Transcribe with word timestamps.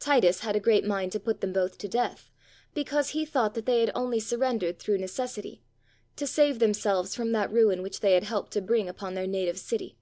Titus 0.00 0.40
had 0.40 0.56
a 0.56 0.58
great 0.58 0.84
mind 0.84 1.12
to 1.12 1.20
put 1.20 1.40
them 1.40 1.52
both 1.52 1.78
to 1.78 1.86
death, 1.86 2.32
because 2.74 3.10
he 3.10 3.24
thought 3.24 3.54
that 3.54 3.64
they 3.64 3.78
had 3.78 3.92
only 3.94 4.18
surrendered 4.18 4.80
through 4.80 4.98
neces 4.98 5.38
sity, 5.38 5.60
to 6.16 6.26
save 6.26 6.58
themselves 6.58 7.14
from 7.14 7.30
that 7.30 7.52
ruin 7.52 7.80
which 7.80 8.00
they 8.00 8.14
had 8.14 8.24
helped 8.24 8.50
to 8.52 8.60
bring 8.60 8.88
upon 8.88 9.14
their 9.14 9.28
native 9.28 9.56
city. 9.56 9.96